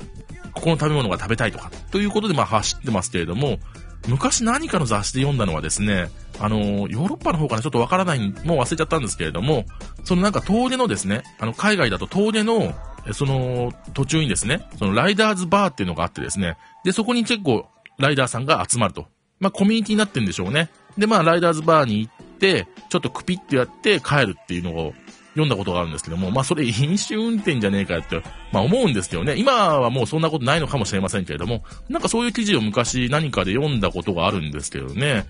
[0.53, 3.57] ここの食べ物が食べたいとか、ということでまあ走ってますけれども、
[4.07, 9.65] 昔何かの雑誌で読んだのはですね、あの、ヨーロッパの方かなちょっとわからない、もう忘れちゃったんですけれども、
[10.03, 12.73] そのなんか峠のですね、あの、海外だと峠の
[13.13, 17.67] その途中にですね、そのライダーズバーっていうのがあってですね、で、そこに結構
[17.99, 19.07] ライダーさんが集まると。
[19.39, 20.69] まあコミュニティになってるんでしょうね。
[20.97, 24.93] で、まあライダーズバーに行って、ちょっとクピってやって帰るっていうのを
[25.35, 28.21] 読んだことがあるんですけども、まあそれ飲酒運転じゃねえかよって、
[28.51, 29.35] まあ思うんですけどね。
[29.37, 35.25] 今はもうそんなことないのかもしれませんけれども、なんかそういう記事を昔何かで読んだことがあるんですけどね。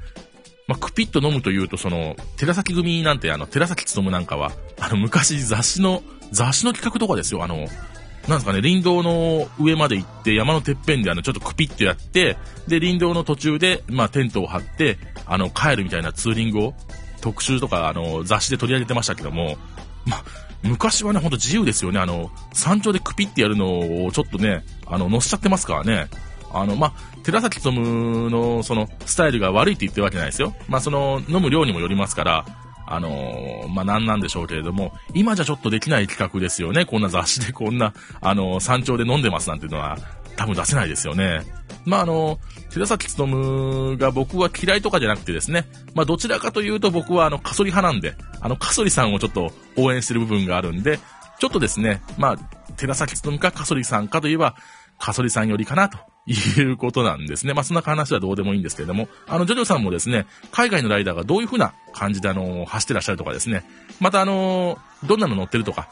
[0.68, 12.38] まあ、クピッと飲むというと、その、寺崎組なんて、あの、寺崎努なんかは、あの、昔雑誌の雑誌の企画とかですよ、あの、なんですかね、林道の上まで行って、山のてっぺんであの、ちょっとクピッとやって、
[12.68, 16.74] で、林道の途中で、まあ、テントを張って、あの、帰るみたいなツーリングを、
[17.22, 19.58] 特集とか、あの、雑誌で取り上げてましたけども、
[20.06, 20.24] ま、
[20.63, 22.00] 昔はね、ほんと自由ですよね。
[22.00, 26.08] あの、山頂でクピってやるのをちょっとね、あの、乗せちゃってますからね。
[26.54, 30.56] あの、まあ、寺崎努の、その、スタイルが悪いって言ってるわけないですよ。
[30.68, 32.46] まあ、その、飲む量にもよりますから、
[32.88, 36.86] あのー、まあ、なんなんでしょうけれども、今じゃちょっとできない企画ですよね。
[36.86, 39.98] こんな雑誌でこんな、あのー、山頂で飲んでますなんていうのは、
[40.36, 41.41] 多分出せないですよね。
[41.86, 42.39] まあ、あの、
[42.71, 51.00] 寺崎努が僕は嫌いとかじゃなくてですね、まあ、どちらかというと僕はあの、カソリ派なんで、あの、カソリさんをちょっと応援してる部分があるんで、
[51.39, 52.38] ちょっとですね、まあ、
[52.76, 54.56] 寺崎努かカソリさんかといえば、
[54.98, 57.54] カソリさんよりかなということなんですね。
[57.54, 63.65] まあ、そんな話はどうでもいいんですけれども、あの、ジョジョさんもですね、海外のライダーがどういう風な感じであの、走ってらっしゃるとかですね、
[64.00, 65.89] またあの、どんなの乗ってるとか、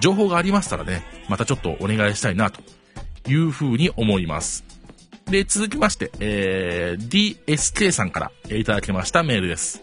[0.00, 2.60] 情報がありましたらね、またちょっとお願いしたいな、と
[3.26, 4.64] いう風に思います。
[5.26, 9.82] で、続きまして、えー、DSK さんからいただきましたメールです。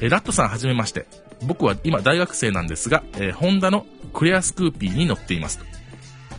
[0.00, 1.06] えー、ラットさんはじめまして。
[1.46, 5.60] 僕は今大学生なんですが、えー、ホンダのクレアスクーピーに乗っています。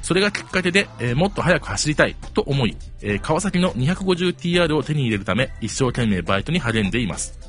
[0.02, 7.40] それがきっかけで、えー、もっと速く走りたいと思い、えー、川崎の 250TR を手に入れるため、一生懸命バイトに励んでいます。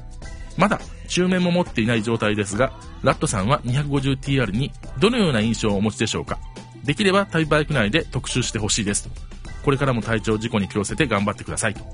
[0.56, 2.72] まだ、中面も持っていない状態ですが、
[3.02, 6.38] ラットさんは 250TR にどのような印象をお持ちでしょうか？
[6.86, 9.10] できれば旅バイク内で特集してほしいですと。
[9.64, 11.84] これからも体調事故に気をつけて頑張ってくださいと。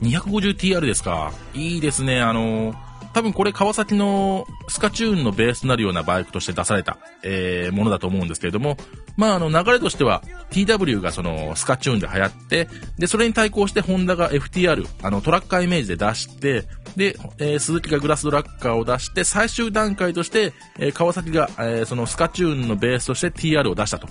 [0.00, 1.32] 250TR ですか。
[1.54, 2.20] いいですね。
[2.20, 2.74] あの
[3.12, 8.76] 多分これ川崎のスカチューンのベースとなるようなバイクとして出された、えー、ものだと思うんですけれども、
[9.16, 12.68] まああの流れとしては TW がそのスカチューンで流行って、
[12.98, 16.64] で、それに対抗してホンダが FTR、あのトラッカーイメージで出して、
[16.98, 24.08] で、えー、鈴木がグラスドラッカーを出して、最終段階として、えー、川崎が、えー、そのスカチューンのベースとして TR を出したと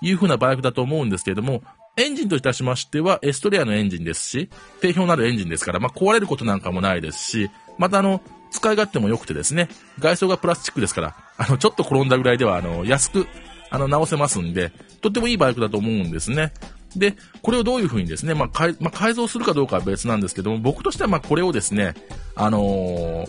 [0.00, 1.62] いう風なバイクだと思うんですけれども、
[1.96, 4.48] エンジンといたしましては、エストレアのエンジンですし、
[4.80, 13.26] 定評のあるエンジンですから、まあ、壊れることなんかもないですし、またあの、使い勝手も良くてですね、外装がプラスチックですから、あの、ちょっと転んだぐらいでは、あの、安く、
[13.68, 16.52] あの、直せますんで、とってもいいバイクだと思うんですね。
[16.96, 21.94] で、これをどういう風にですね、まあ、改、まあ、改造するかどうかは別なんですけども、僕としてはまこれをですね、
[22.34, 23.28] あのー、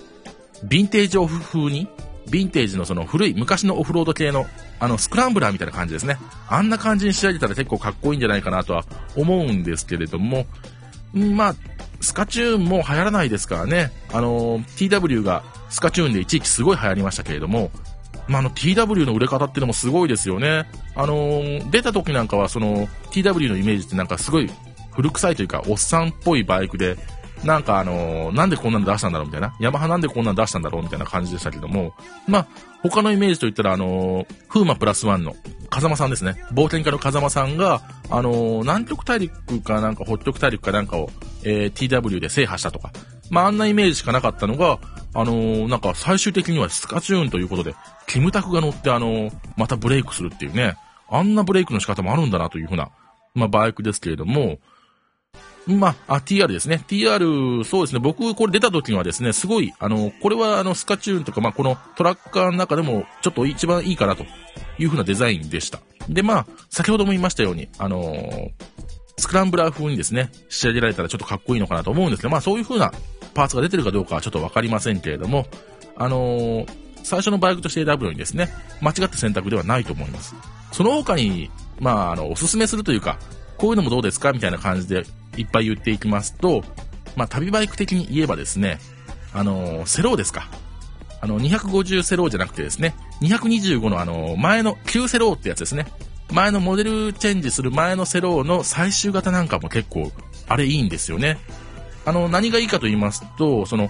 [0.67, 1.87] ヴィンテージオフ風に、
[2.27, 4.47] ヴィンテージのその古い昔のオフロード系の
[4.79, 6.17] あのスクランブラーみたいな感じですね。
[6.49, 8.83] あんな感じに仕上げたら結構かっこいいんじゃないかなとは
[9.15, 10.45] 思うんですけれども、
[11.13, 11.55] まあ、
[12.01, 13.91] スカチューンも流行らないですからね。
[14.11, 17.71] あの、TW がスカチューンで一時期すごい流行りましたけれども、
[18.27, 20.65] まあ、の TW の売れ方っていうのもすごいですよね。
[20.95, 24.49] あの出た時なんかはその TW のイメージってなんかすごい
[24.91, 26.97] 古臭いというかおっさんっぽいバイクで、
[27.45, 29.55] なんかあのー、なんでこんなの出したんだろうみたいな。
[29.59, 31.93] ヤマハなんでこんなの出したんだろうみたいな感じでしたけども、
[32.27, 32.47] まあ、
[32.81, 35.35] 他のイメージといったら、あのー、フーマプラスワンの
[35.69, 36.35] 風間さんですね。
[36.53, 41.11] 冒険家の風間さんが、あのー、南極大陸かなんか北極大陸かなんかを、
[41.43, 42.91] えー、TW で制覇したとか。
[43.29, 44.79] まあ、あんなイメージしかなかったのが、
[45.13, 47.75] あのー、なんか最終的にはスカチューンということで、
[48.07, 50.77] キムタクが乗ってあの、またブレイクするっていうね、
[51.07, 52.89] あんなブレイクの仕方もあるんだなというふうな、
[53.35, 54.57] まあ、バイクですけれども、
[55.67, 56.83] まあ、TR ですね。
[56.87, 57.99] TR、そうですね。
[57.99, 64.25] 僕、これ出た時にはですね、すごい、あの、これはあの、スカチューンとか、まあ、このトラッカーの中でも、ちょっと一番いいかなと
[64.77, 65.79] いう風なデザインでした。
[66.07, 68.51] で、まあ、先ほども言いましたように、あのー、
[69.17, 72.91] スクランブラー風にですね、仕上げられたらちょっとかっこいいのかなと思うんですけど、まあ、そういう風な
[73.33, 75.45] パーツが出てるかどうかはちょっとわかりませんけれども、
[75.95, 76.67] あのー、
[77.03, 78.49] 最初のバイクとして選ぶのにですね、
[78.81, 80.35] 間違った選択ではないと思います。
[80.71, 81.49] その他に、
[81.79, 83.17] まあ、あの、おすすめするというか、
[83.57, 85.05] こういうのもどうですかみたいな感じで
[85.37, 86.63] いっぱい言っていきますと、
[87.15, 88.79] まあ、旅バイク的に言えばですね、
[89.33, 90.49] あの、セローですか。
[91.21, 95.87] あの、250セローじゃなくてですね、225のあの、前の旧セローってやつですね。
[96.31, 100.11] 前のモデルチェンジする前のセローの最終型なんかも結構、
[100.47, 101.37] あれいいんですよね。
[102.05, 103.89] あの、何がいいかと言いますと、その、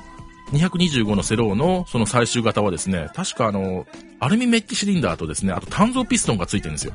[0.52, 3.86] 225のセローのその最終型はですね、確かあの、
[4.20, 6.94] アルミメッキシリンダーとですね、あと鍛造ピストンがついてるんですよ。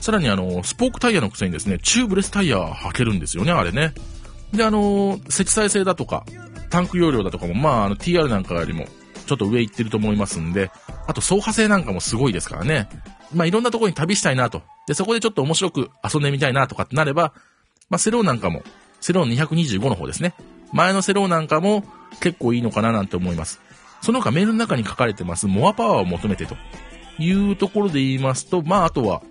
[0.00, 3.92] さらにあの、スポークタイヤのくせにですね、チューブレスタイヤ履けるんですよね、あれね。
[4.52, 6.24] で、あの、積載性だとか、
[6.70, 8.86] タンク容量だとかも、まあ、あの、TR なんかよりも、
[9.26, 10.70] ちょっと上行ってると思いますんで、
[11.06, 12.88] あと、走破性なんかもすごいですからね。
[13.34, 14.62] まあ、いろんなところに旅したいなと。
[14.86, 17.34] で、そこでちょっと面白く遊んでみたいなとかってなれば、
[17.90, 18.62] まあ、セローなんかも、
[19.00, 20.34] セロー225の方ですね。
[20.72, 21.84] 前のセローなんかも
[22.20, 23.60] 結構いいのかななんて思います。
[24.00, 26.56] その他メールの中に書かれてます、 more power を求めてと
[27.18, 29.22] いうところで言いますと、まあ、あとは、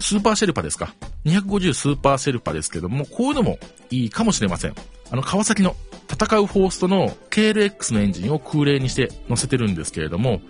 [0.00, 3.58] スーパーシェルパですか？250スーパーシェルパですけども、こういうのも
[3.90, 4.74] いいかもしれません。
[5.10, 5.76] あの、カワサキの
[6.10, 10.40] 戦うフォーストの KLX のエンジンを空冷にして乗せてるんですけれども、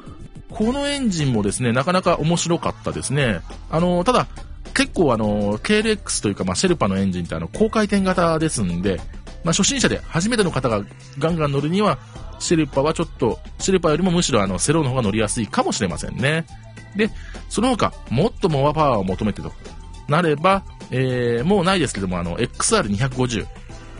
[0.51, 3.41] このエンジンもですね、なかなか面白かったですね。
[3.71, 4.27] あの、ただ、
[4.75, 9.01] 結構あの、KLX というか、まあ、シェルパのエンジンってあの、高回転型ですんで、
[9.45, 10.83] まあ、初心者で初めての方が
[11.19, 11.99] ガンガン乗るには、
[12.39, 16.47] シェルパはちょっと、シェルパよりもむしろあの、セロの方が乗りやすいかもしれませんね。
[16.97, 17.11] で、
[17.49, 19.53] その他、もっとモアパワーを求めてと
[20.09, 23.47] なれば、えー、もうないですけども、あの、XR250。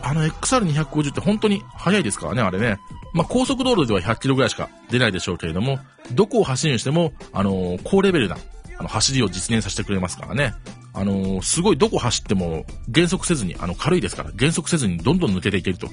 [0.01, 2.77] あの XR250 って本当に速いですからね、あれね。
[3.13, 5.79] まあ、高速道路では100キロぐらいしか出ないでしょうけれども、
[6.11, 8.37] どこを走るにしても、あのー、高レベルな、
[8.77, 10.53] あの、走りを実現させてくれますからね。
[10.93, 15.87] あのー、すごいどこ走っても減速せずに、あの、軽いですから、減速せずにどんどん抜けていけると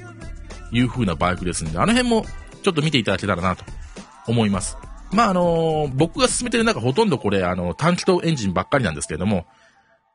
[0.73, 2.27] いう風なバイクですんで、あの辺も
[2.63, 3.65] ちょっと見ていただけたらなと
[4.27, 4.77] 思います。
[5.13, 9.47] まあ、あの、僕が進めてる中ほとんどこれ、あの、短気筒エンジンばっかりなんですけれども、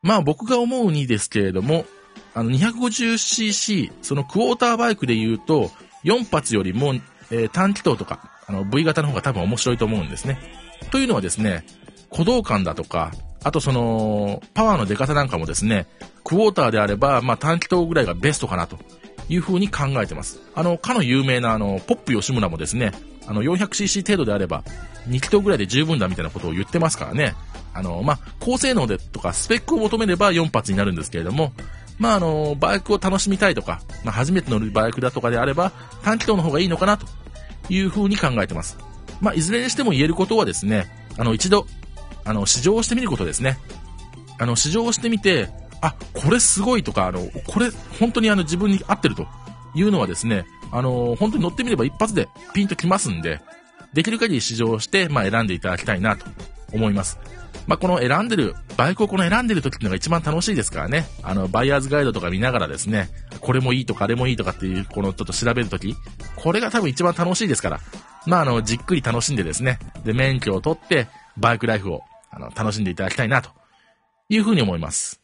[0.01, 1.86] まあ僕が思うにですけれども、
[2.33, 5.71] あの 250cc、そのクォーターバイクで言うと、
[6.03, 6.93] 4発よりも、
[7.31, 10.39] えー、短気筒とか、あの V 型の方が多分面白いと思うんですね。
[10.91, 11.65] というのはですね、
[12.12, 13.12] 鼓動感だとか、
[13.43, 15.88] あとその、パワーの出方なんかもですね、
[16.23, 18.77] クォーターであれば、まあ短気筒ぐらいがベストかなと
[19.29, 20.41] いう風に考えてます。
[20.55, 22.91] あの、かの有名なあの、ポップ吉村もですね、
[23.27, 24.63] あの、400cc 程度であれば、
[25.09, 27.35] 2気筒ぐらいで十分だみたいなことを言ってますからね。
[27.73, 31.53] あの、まあ、高性能でとか、スペックを求めれば4発になるんですけれども、
[31.99, 35.71] まあ、あの、バイクを楽しみたいとか、まあ、初めて乗るバイクだとかであれば、
[36.03, 37.05] 短気筒の方がいいのかな、と
[37.69, 38.77] いうふうに考えてます。
[39.19, 40.87] まあ、いずれにしても言えることはですね、
[41.17, 41.67] あの、一度、
[42.23, 43.59] あの、試乗をしてみることですね。
[44.39, 45.49] あの、試乗をしてみて、
[45.81, 49.27] あ、これすごいとか、あの、これ、本当にあの、自分に合ってると
[49.77, 53.41] いうのはですね、あの、本当に乗ってみれば一発でピンときますんで、
[53.93, 56.25] できる限り試乗して、まあ、選んでいただきたいなと
[56.73, 57.19] 思います。
[57.67, 61.05] まあ、この選んでる、バイクをこの選んでる時っていうのが一番楽しいですからね。
[61.21, 63.09] あの、バイヤーズガイドとか見ながらですね、
[63.41, 65.95] これもいいとかあれもいいとかっていう、このちょっと調べるとき、
[66.35, 67.79] これが多分一番楽しいですから。
[68.25, 73.49] まあ、あの、じっくり楽しんでですね、で、免許を取って、バイクライフを、あの、楽しんでいただきたいな、と
[74.29, 75.21] いうふうに思います。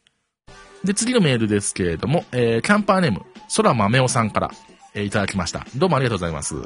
[0.84, 3.22] で、次のメールですけれども、えー、キャンパーネーム、
[3.56, 4.50] 空豆おさんから、
[4.94, 5.64] えー、いただきました。
[5.76, 6.56] どうもありがとうございます。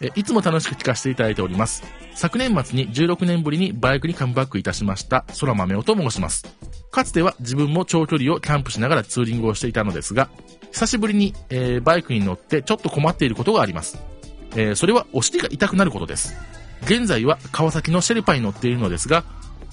[0.00, 1.84] えいつも楽しく聞かせていただいております。
[2.14, 6.44] 昨年末に16年ぶりにバイクにカムバックいたしました空豆と申します。
[6.90, 10.30] かつては自分も長距離をキャンプしながらツーリングをしていたのですが、
[10.72, 13.98] 久しぶりに、えー、バイクに乗ってちょっと困っていることがあります。
[14.56, 16.34] えー、それはお尻が痛くなることです。
[16.84, 19.24] 現在は川崎のシェルパに乗っているのですが、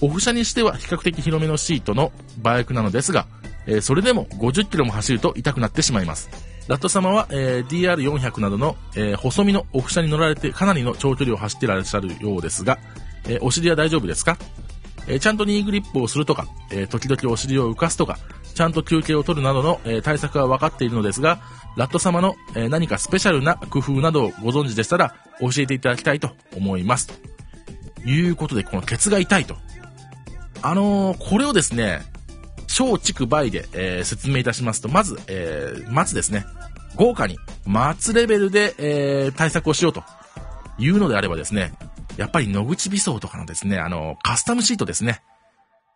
[0.02, 2.12] オフ車にしては比較的広めのシートの
[2.42, 3.28] バイクなのですが、
[3.68, 6.30] えー、それでも50キロも走ると痛くなってしまいます。
[6.68, 12.80] ラット様は、えー、DR400 などの、えー、細身のオフ車に乗られてかなりの長距離を走っていらっしゃるようですが、
[13.28, 14.38] えー、お尻は大丈夫ですか？
[15.08, 18.20] えちゃんとニーグリップをするとか、え時々お尻を浮かすとか、
[18.54, 21.40] ちゃんと休憩を取るなどの、え対策は分かっているのですが、
[21.76, 27.08] ラット様の、え何かスペシャルな工夫などをご存知でしたら、教えていただきたいと思います。
[27.08, 29.56] ということで、このケツが痛いと。
[30.62, 32.02] あのこれをですね、
[32.68, 36.46] 小畜梅で、えー、説明いたしますと、まず、えー、松ですね。
[36.96, 40.04] 豪華に、松レベルで、えー、対策をしようと
[40.78, 41.74] いうのであればですね、
[42.18, 45.22] やっぱり野口微装とかのですね、あの、カスタムシートですね。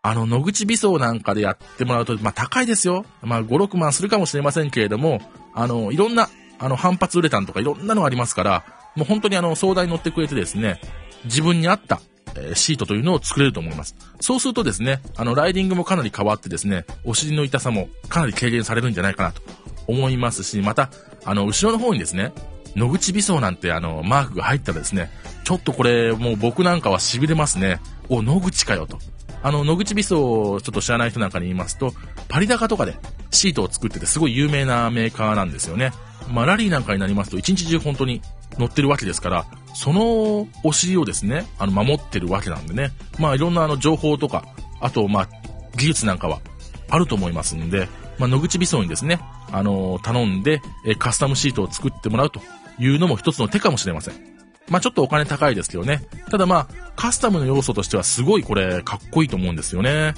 [0.01, 3.05] あの、野口微装なんかでやってもらうと、まあ、高いですよ。
[3.21, 5.19] まあ、5、6万するかもしれませんけれども、
[5.53, 8.63] あの、いろんな、あの、反発ウレタンとかいろんなのがありますから、
[8.95, 10.79] もう本当にあの、相談に乗ってくれてですね、
[11.25, 12.01] 自分に合った、
[12.37, 13.95] えシートというのを作れると思います。
[14.19, 19.41] そうするとですね、あの、ライディングもかなり変わってですね、お尻の痛さもかなり軽減されるんじゃないかなと
[19.87, 20.89] 思いますし、また、
[21.23, 22.33] あの、後ろの方にですね、
[22.75, 25.09] 野口微装なんてあの、マークが入ったらですね、
[25.43, 27.79] ちょっとこれ、もう僕なんかは痺れますね。
[28.09, 28.99] お、野口かよと。
[29.45, 31.93] あの、野口微装をちょっと知らない人なんかに言いますと、
[32.29, 32.95] パリ高とかで
[33.29, 35.91] シートを作っててすごい有名なメーカーなんですよね。
[36.31, 38.23] まあ、ラリーなんかになりますと一日中本当に
[38.57, 42.89] 乗ってるわけですから、そのお尻をですね、あの、守ってるわけなんでね。
[43.19, 44.45] まあ、いろんなあの、情報とか、
[44.81, 45.29] あと、まあ、
[45.77, 46.41] 技術なんかは
[46.89, 49.19] あると思いますんで、まあ、野口微装にですね、
[49.51, 52.41] あの、頼んで、えカスタムシートを作ってもらうと
[52.79, 54.34] いうのも一つの手かもしれません。
[54.69, 56.07] まあ、ちょっとお金高いですけどね。
[56.29, 60.13] ただまあ、カスタムの要素としてはすごいこれ、かっこいいと思うんですよね。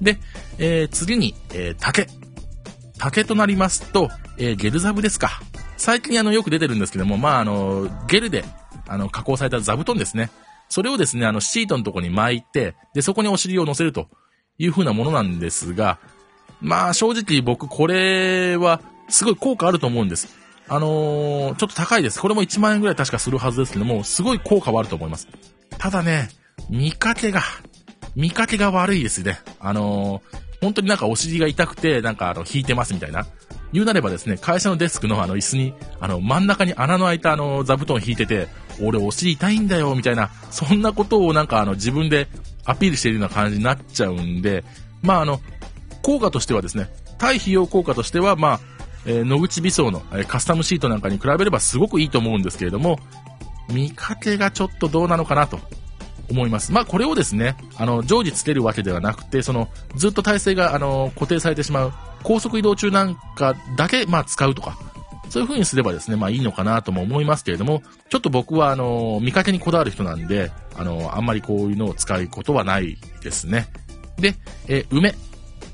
[0.00, 0.18] で、
[0.58, 2.06] えー、次に、えー、竹。
[2.98, 5.40] 竹となりますと、えー、ゲルザブですか。
[5.76, 8.44] 最近あの、よく出てるんですけども、まあ、あの、ゲルで、
[8.86, 10.30] あの、加工された座布団ですね。
[10.68, 14.08] それをですね、あの、シートのとこに巻いて、で、そこにお尻を乗せると
[14.58, 15.98] いう風なものなんですが、
[16.60, 20.37] まあ、正直僕これは、すごい効果あると思うんです。
[20.68, 22.20] あのー、ちょっと高いです。
[22.20, 25.28] これも1万円ぐらい確かするはずですけども、すごい効果はあると思います。
[25.78, 26.28] ただね、
[26.68, 27.40] 見かけが、
[28.14, 29.40] 見かけが悪いですね。
[29.60, 33.26] あのー、本当になんかお尻が痛くて、なんかあの、引いてますみたいな。
[33.72, 38.48] 言うなればですね、会社のデスクのあの椅子に、あの、真ん中に穴の開いたあの、座布団引いてて、
[38.82, 42.28] 俺お尻痛いんだよ、みたいな、そんなことをなんかあの、自分で
[42.64, 44.64] アピールしているような感じになっちゃうんで、
[45.02, 45.40] まああの、
[46.02, 48.60] 効果としてはですね、対費用効果としては、まあ、
[49.08, 52.98] えー、野口微装の、え、カスタムシートなんかに比べればすごくいいと思うんですけれども、
[53.72, 55.58] 見かけがちょっとどうなのかなと
[56.30, 56.72] 思います。
[56.72, 61.92] まあこれをですね、あの、常時つけるわけではなくて、その、ずっと体勢が、あの、固定されてしまう、
[62.22, 64.76] 高速移動中なんかだけ、まあ使うとか、
[65.30, 73.68] そういう風にすればですね、まあいいのかなとも思いますけれども、ちょっと僕はあの、見かけにこだわる人なんで、あの、あんまりこういうのを使うことはないですね。
[74.18, 74.34] で、
[74.68, 75.14] え梅。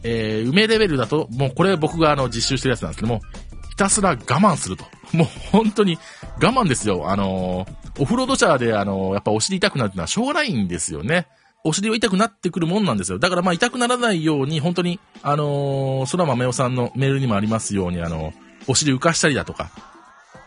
[0.05, 3.23] えー、梅レベルだと、もうこれ僕があの、実習してるやつなんですけども、
[3.71, 4.85] ひたすら我慢すると。
[5.13, 5.99] もう本当に
[6.41, 7.11] 我慢ですよ。
[7.11, 11.27] あのー、オフロード車であのー、やっぱお尻痛くなるってのはしょうがないんですよね。
[11.65, 13.19] お尻は痛くなってくるもんなんですよ。
[13.19, 18.33] だからまあ痛くならないように、本当に、あのー、空豆夫さんのメールにもありますように、あの
[18.67, 19.71] お尻浮かしたりだとか、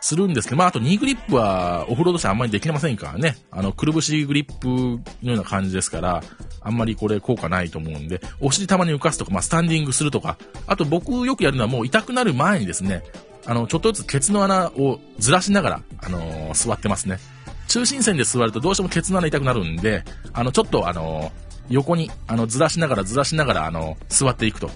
[0.02, 3.38] するんですけど、まあ、あと2グリップはオフロード車あんまりできませんからね。
[3.52, 6.24] あの、くるぶしグリップのような感じですから、
[6.62, 10.38] あんまりこれ効果ないと思うんで、お尻たまに浮かすとか、まあ、スタンディングするとか、
[10.68, 13.04] あと僕よくやるのはもう痛くなる前にですね、
[13.46, 17.20] あの、ちょっとずつケツの穴をずらしながら、あのー、座ってますね。
[17.68, 21.32] 中心線で座るとどうしてもケツの穴痛くなるんで、あの、ちょっとあの、
[21.70, 24.70] 横に、あの、ずらしながらずらしながら、あの、座っていくと。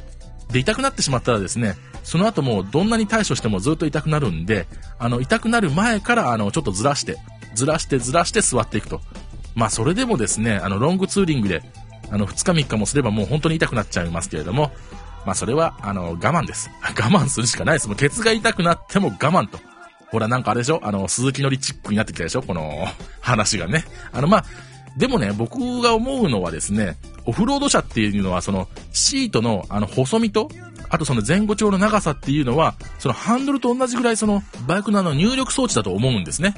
[0.52, 4.68] で、痛くなってしまったらですね、その後もどんなに対処してもずっと痛くなるんで、
[4.99, 7.18] あの、痛くなる前から、あの、ちょっとずらして、
[7.54, 9.02] ずらしてずらして座っていくと。
[9.56, 11.62] まあ、それでもですね、あの、ロングツーリングで、
[12.10, 14.72] あの、2日3日もすればもう本当に痛くなっちゃいますけれども、
[15.26, 16.70] まあ、それは、あの、我慢です。
[16.82, 17.88] 我慢するしかないです。
[17.88, 19.60] もう、ケツが痛くなっても我慢と。
[20.08, 20.82] ほら、なんかあれでしょ？
[20.84, 22.41] あの、鈴木のりチックになってきたでしょ？
[22.41, 22.86] この
[23.22, 23.86] 話がね。
[24.12, 24.45] あの、まあ、
[24.98, 30.50] でもね、僕が思うのはですね、オフロード車っていうのは、その、シートの、あの、細身と、
[30.89, 36.56] あとその前後調の長さっていうのは、そのハンドルと同じぐらいその、バイクのあの入力装置だと思うんですね。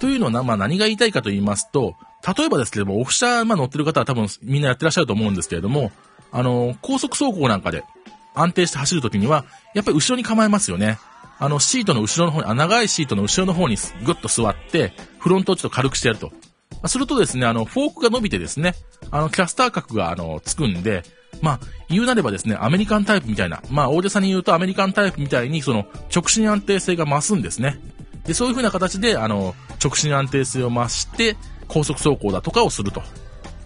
[0.00, 1.94] というのは、まあ何が言いたいかと言いますと、
[2.36, 5.92] 例えばですけども、オフ車、まあ乗ってる方は多分みんなやってらっしゃると思うんですけれども、
[6.32, 7.84] あの、高速走行なんかで
[8.34, 10.98] 安定して走るときには、やっぱり後ろに構えますよね。
[11.38, 16.32] あの、シートの後ろの方に、あ長いシートの後ろの方にぐっと座って、フロントをちょっと軽くしてやると。
[16.86, 18.74] するとですね、あの、フォークが伸びてですね、
[19.10, 21.02] あの、キャスター角が、あの、つくんで、
[21.40, 27.80] まあ、言うなればですね、アメリカンタイプみたいな、まあ、大手さに言うとアメリカンタイプみたいに、その、直進安定性が増すんですね。
[28.26, 31.36] で、そういう風な形で、あの、直進安定性を増して、
[31.68, 33.02] 高速走行だとかをすると。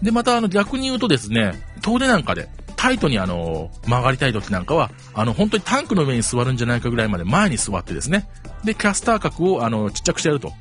[0.01, 8.27] で、また、あの、逆に言うとですね、遠出なんかで、タイトにあの、曲がりたい時なんかは、あの、本当にタンクの上に座るんじゃないかぐらいまで前に座ってですね、
[8.63, 10.51] で、キャスター角を、あの、ちっちゃくしてやると。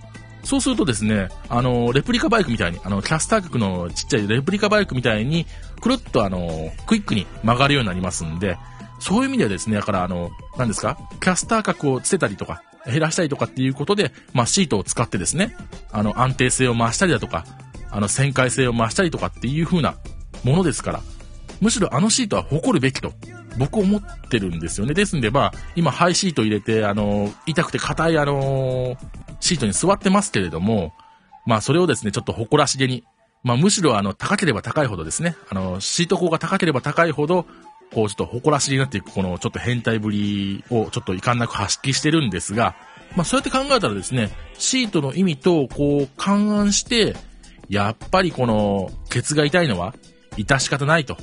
[0.45, 5.47] そうするとですね、あの、レプリカバイクみたいに、あの、キャスター角のちっちゃいレプリカバイクみたいに、
[5.81, 8.59] くるっとあの、クイックに曲がるようになりますんで、
[8.99, 15.57] そういう意味ではですね、だからあの、何ですかキャスター角をつけたりとか、減らしたりとかっていうことで、まあ、シートを使ってですね、
[15.91, 17.45] あの、安定性を増したりだとか、
[17.91, 19.97] あの、旋回性を増したりとかっていう風な
[20.45, 21.01] ものですから、
[21.61, 23.13] むしろあのシートは誇るべきと、
[23.59, 24.95] 僕思ってるんですよね。
[24.95, 28.97] ですんで、まあ、今、ハイシート入れて、あの、痛くて硬い、あの、
[29.43, 30.95] シートに座ってますけれども、
[31.47, 33.05] まあ、それをですね、ちょっと誇らしげに、
[33.43, 37.45] まあ、むしろ、あの、高ければ高いほどですね、あの、シート高が高ければ高いほど、
[37.93, 42.77] こう、ちょっと誇らしげになっていく、この、ちょっと変態ぶりを、ちょっと遺憾なく発揮してるんですが、
[43.17, 47.17] まあ、そうやって考えたらですね、シートの意味と、こう、勘案して、
[47.69, 49.93] やっぱりこの、ケツが痛いのは、
[50.37, 51.17] 致し方ないと。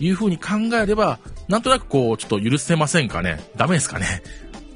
[0.00, 4.22] いう風に考えれば、なんとなくこう、ちょっと許せませんかねダメですかね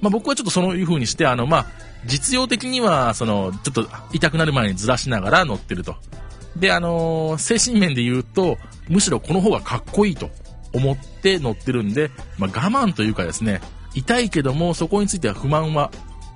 [0.00, 1.66] まあ僕はちょっとそういう風にして、あの、まあ、
[2.07, 5.96] 実用的には、その、ちょっと痛くなる前にずらしながら乗ってると。
[6.57, 10.30] で、あのー、精神面で言うと、むしろこの方がかっこいいと
[10.74, 13.61] 思って乗ってるんで、まあ我慢というかですね、
[13.94, 15.90] 痛いけども、そこについては不満は、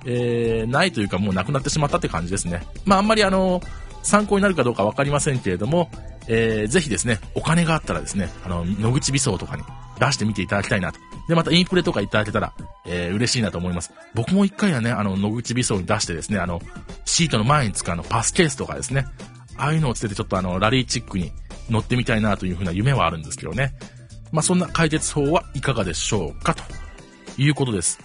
[0.05, 2.65] えー、ないというかもうなくなってしまったって感じですね。
[2.85, 3.67] まああんまりあのー、
[4.03, 5.89] 参考になるかどうかわかりませんけれども、
[6.27, 9.63] えー、ぜひですね、お金があったらですね、あの、野口美装とかに
[9.99, 10.99] 出してみていただきたいなと。
[11.27, 12.53] で、またインフレとかいただけたら、
[12.85, 13.91] えー、嬉しいなと思います。
[14.13, 16.61] 僕も一回はね、あの、野口美装に出してですね、あの、
[17.05, 19.05] シートの前に使うあの、パスケースとかですね、
[19.57, 21.31] ああいうのをつけてちょっとあの、ラリーチックに
[21.69, 23.73] 乗ってみたいなというふうな夢はあるんですけどね。
[24.31, 26.63] まあ、そんな解決法はいかがでしょうかと
[27.37, 27.99] いうことです。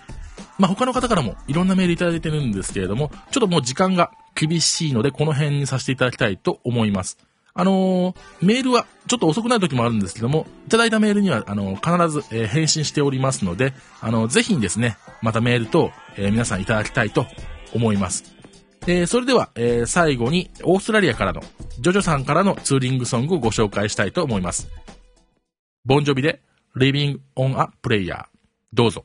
[0.59, 7.19] まあ、他の方からもいろんなメールいただいてるんですけれども、ちょっともう時間が厳しいので、この辺にさせていただきたいと思います。
[7.55, 17.27] あのー、メールはちょっと遅くなる時もあるんですけども、いただいたメールには、あのー、必ず、えー、返信しておりますので、あのぜひにですね、またメールと、え皆さんいただきたいと
[17.75, 18.25] 思います。
[18.87, 21.43] えそれでは、え最後に、オーストラリアからの、
[21.81, 24.69] ジョジョさんからのツーリングソングをご紹介したいと思います。
[25.85, 26.43] ボンジョビで、
[26.77, 28.25] Living on a Prayer。
[28.73, 29.05] どうぞ。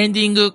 [0.00, 0.52] エンディング。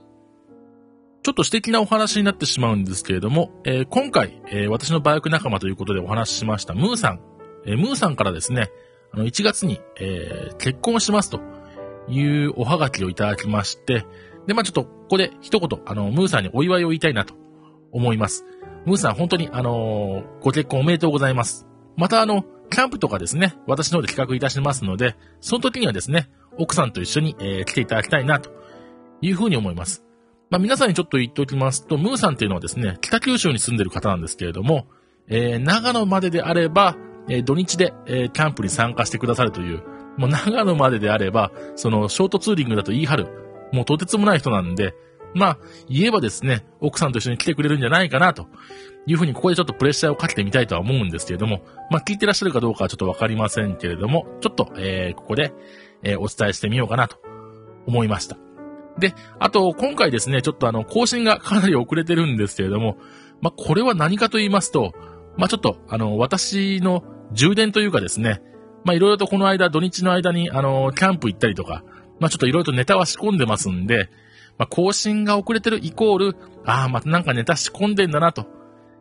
[1.21, 7.19] ちょっと素敵なお話になってしまうんですけれども、えー、今回、えー、私のバイク仲間ということでお話ししましたムーさん。
[7.63, 8.71] えー、ムーさんからですね、
[9.13, 11.41] あの、1月に、え結婚しますと
[12.09, 14.07] いうおはがきをいただきまして、
[14.47, 17.35] で、まあちょっとここで一言、あの、ムーさんにお祝いを言いたいなと
[17.91, 18.45] 思います。
[18.87, 21.67] ムーさん本当にあのご結婚おめでとうございます。
[21.97, 28.49] またあの、キャンプとかですね、私の方で企画いたしますので、その時にはですね、奥さんと一緒に、え来ていただきたいなと
[29.25, 30.03] いうふうに思います。
[30.49, 34.87] まあ、皆さんにちょっと言っておきますと、ムーさんっていうのはですね、北九州に住んでる方なんですけれども、
[35.27, 36.95] えー、長野までであれば、
[37.27, 39.81] えー、土日で、えー、キャンプに参加してくださるという、
[40.17, 43.27] もう長野までであれば、その、ショートツーリングだと言い張る、
[43.73, 44.93] もうとてつもない人なんで、
[45.33, 45.57] まあ、
[45.89, 48.47] 言えばですね、奥さんと一緒に来てくれるんじゃないかな、と
[49.07, 55.51] いうふうにここでちょっとプレッシャーをかけてみたいとは思うんですけれども、まあ、聞いてらっしゃるかどうかはちょっとわかりませんけれども、ちょっと、えー、ここで、
[56.03, 57.17] えー、お伝えしてみようかなと
[57.87, 58.44] 思いました。
[58.99, 62.97] で、あと、今回ですね、ちょっとあの、更新がかなり遅れてるんですけれども、
[63.41, 64.93] まあ、これは何かと言いますと、
[65.37, 68.41] まあ、ちょっと、あの、私の充電というかですね、
[68.85, 71.83] まいろいろとこの間、土日の間に、あの、キャンプ行ったりとか、
[72.19, 74.09] まあちょっといろいろとネタは仕込んでますんで、
[74.57, 78.45] まあ更新が遅れてるイコール、ああ、またなんかネタ仕込んでんだなと、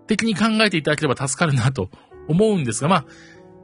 [0.06, 1.90] 的に考えていただければ助かるなと
[2.28, 3.04] 思うんですが、まあ、